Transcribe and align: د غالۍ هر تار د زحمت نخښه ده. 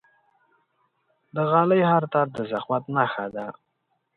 د 1.35 1.37
غالۍ 1.51 1.81
هر 1.91 2.03
تار 2.13 2.27
د 2.35 2.37
زحمت 2.51 2.83
نخښه 2.95 3.25
ده. 3.35 3.45